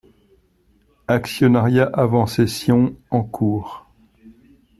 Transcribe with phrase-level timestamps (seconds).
[1.07, 3.87] Actionnariat avant cession en cours.